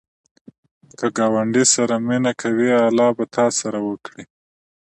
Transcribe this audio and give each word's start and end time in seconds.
که 0.97 1.07
ګاونډي 1.17 1.63
سره 1.73 1.95
مینه 2.07 2.33
کوې، 2.41 2.69
الله 2.89 3.09
به 3.17 3.25
تا 3.35 3.45
سره 3.59 3.79
وکړي 3.89 4.23